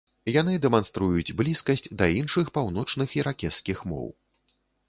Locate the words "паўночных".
2.57-3.09